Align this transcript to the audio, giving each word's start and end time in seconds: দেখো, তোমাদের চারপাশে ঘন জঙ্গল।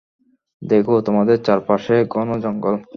দেখো, 0.61 0.93
তোমাদের 1.01 1.37
চারপাশে 1.43 1.95
ঘন 2.13 2.27
জঙ্গল। 2.43 2.75